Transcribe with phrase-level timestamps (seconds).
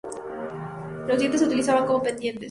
[1.07, 2.39] Los dientes se utilizaban como pendientes.